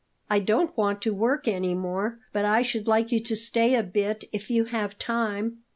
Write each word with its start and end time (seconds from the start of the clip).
"I 0.31 0.39
don't 0.39 0.75
want 0.75 0.99
to 1.03 1.13
work 1.13 1.47
any 1.47 1.75
more, 1.75 2.17
but 2.33 2.43
I 2.43 2.63
should 2.63 2.87
like 2.87 3.11
you 3.11 3.19
to 3.19 3.35
stay 3.35 3.75
a 3.75 3.83
bit 3.83 4.23
if 4.33 4.49
you 4.49 4.65
have 4.65 4.97
time." 4.97 5.59